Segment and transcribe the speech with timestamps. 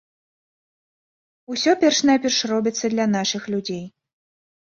[1.55, 3.85] Усё перш-наперш робіцца для нашых людзей.